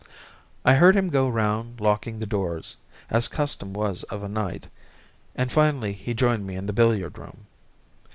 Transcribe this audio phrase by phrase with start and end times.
[0.65, 2.75] I heard him go round locking the doors,
[3.11, 4.67] as custom was of a night,
[5.35, 7.45] and finally he joined me in the billiard room.